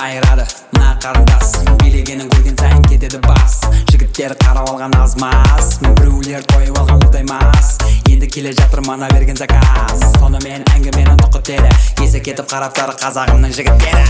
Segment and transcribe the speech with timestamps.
[0.00, 0.46] айырады.
[0.74, 3.60] Мына қарындас билегенін көрген сайын кетеді бас.
[3.90, 7.76] Жігіттер қарап алған аз мас біреулер тойып алған мұздай мас
[8.10, 10.02] енді келе жатыр мана берген заказ.
[10.18, 11.70] Сонымен әңгімені тұқытеді
[12.04, 14.06] есі кетіп тұр қазағымның жігіттері.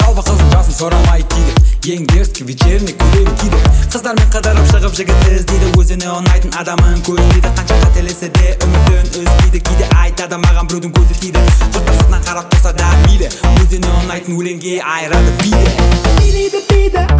[0.00, 3.60] Жалпы қыздың жасын сұрамай тиді ең дерзкий вечерний көйлегін киді.
[3.92, 5.70] Қыздармен қыдырып шығып жігіт іздейді.
[5.80, 9.62] Өзіне ұнайтын адамын көздейді қанша қателессе де үмітін үзбейді.
[9.68, 11.89] Кейде айтады маған біреудің көзі тиді
[12.30, 13.28] жұрттар сыртынан қарап тұрса да мейлі
[13.60, 17.19] өзіне ұнайтын өлеңге айырады биді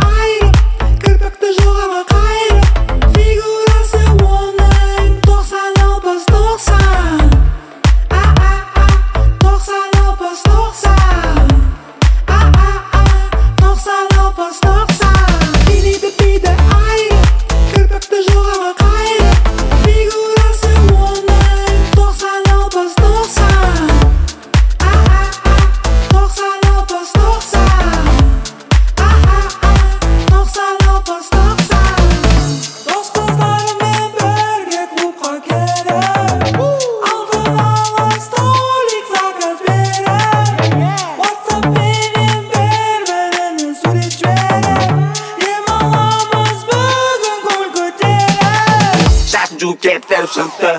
[49.61, 50.71] шашын жуып кетіп шығыпты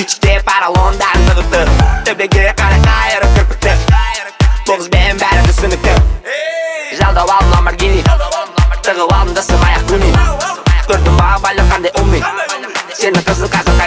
[0.00, 1.60] үйшікте поролондар тығыпты
[2.06, 3.72] төбеге қарай қайырып кірпікті
[4.66, 5.94] бұл қызбен бәрі түсінікті
[7.00, 8.00] жалдап алдым ламборгини
[8.86, 10.16] тығып алдым да сымаяқ гүлмен
[10.88, 12.24] көрдім ба байлық қандай умный
[12.94, 13.80] сені қызың қазір